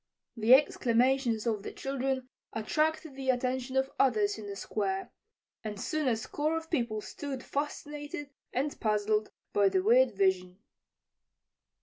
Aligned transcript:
The 0.35 0.55
exclamations 0.55 1.45
of 1.45 1.61
the 1.61 1.71
children 1.71 2.27
attracted 2.53 3.15
the 3.15 3.29
attention 3.29 3.77
of 3.77 3.91
others 3.99 4.39
in 4.39 4.47
the 4.47 4.55
Square, 4.55 5.11
and 5.63 5.79
soon 5.79 6.07
a 6.07 6.15
score 6.15 6.57
of 6.57 6.71
people 6.71 7.01
stood 7.01 7.43
fascinated 7.43 8.31
and 8.51 8.79
puzzled 8.79 9.29
by 9.53 9.69
the 9.69 9.83
weird 9.83 10.15
vision. 10.17 10.57